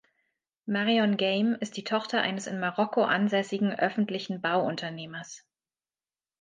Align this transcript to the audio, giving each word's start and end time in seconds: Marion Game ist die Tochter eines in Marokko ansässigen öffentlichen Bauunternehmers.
Marion 0.65 1.15
Game 1.15 1.53
ist 1.59 1.77
die 1.77 1.83
Tochter 1.83 2.21
eines 2.21 2.47
in 2.47 2.59
Marokko 2.59 3.03
ansässigen 3.03 3.71
öffentlichen 3.71 4.41
Bauunternehmers. 4.41 5.45